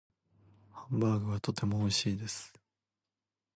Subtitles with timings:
[0.71, 2.51] ハンバーグはとても美味しいです。